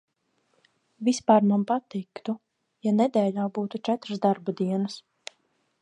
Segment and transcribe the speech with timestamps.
[1.09, 2.35] Vispār man patiktu,
[2.89, 4.99] ja nedēļā būtu četras darba dienas.